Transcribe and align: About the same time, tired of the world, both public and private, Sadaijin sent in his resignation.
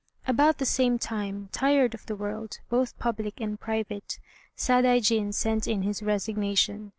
About 0.27 0.57
the 0.57 0.65
same 0.65 0.97
time, 0.97 1.47
tired 1.51 1.93
of 1.93 2.07
the 2.07 2.15
world, 2.15 2.57
both 2.69 2.97
public 2.97 3.39
and 3.39 3.59
private, 3.59 4.17
Sadaijin 4.57 5.31
sent 5.31 5.67
in 5.67 5.83
his 5.83 6.01
resignation. 6.01 6.89